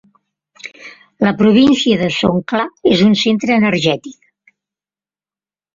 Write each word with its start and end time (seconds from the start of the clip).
La 1.27 1.33
província 1.41 1.99
de 2.01 2.09
Songkhla 2.17 2.65
és 2.95 3.07
un 3.11 3.15
centre 3.27 3.61
energètic. 3.63 4.21